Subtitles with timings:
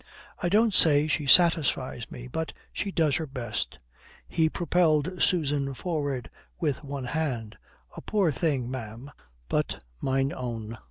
[0.41, 3.77] I don't say she satisfies me, but she does her best."
[4.27, 6.27] He propelled Susan forward
[6.59, 7.55] with his one hand.
[7.95, 9.11] "'A poor thing, ma'am,
[9.47, 10.79] but mine own.'"